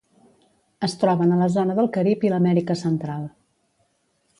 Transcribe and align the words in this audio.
Es 0.87 0.95
troben 1.03 1.35
a 1.35 1.39
la 1.43 1.49
zona 1.57 1.77
del 1.81 1.93
Carib 1.99 2.27
i 2.29 2.35
l'Amèrica 2.35 2.83
Central. 2.85 3.33